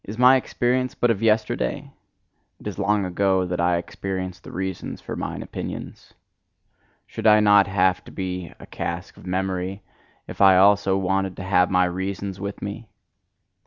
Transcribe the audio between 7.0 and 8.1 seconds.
Should I not have